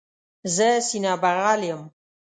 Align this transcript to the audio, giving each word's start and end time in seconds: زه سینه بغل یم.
زه 0.55 0.69
سینه 0.87 1.13
بغل 1.23 1.61
یم. 1.69 1.81